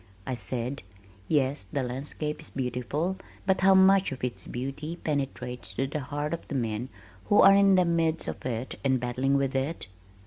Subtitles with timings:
[0.25, 0.81] I said,
[1.27, 6.33] "Yes, the landscape is beautiful, but how much of its beauty penetrates to the heart
[6.33, 6.89] of the men
[7.25, 9.89] who are in the midst of it and battling with it?